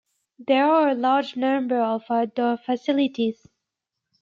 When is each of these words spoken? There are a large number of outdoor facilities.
There 0.39 0.65
are 0.65 0.87
a 0.89 0.95
large 0.95 1.35
number 1.37 1.79
of 1.79 2.09
outdoor 2.09 2.57
facilities. 2.57 3.45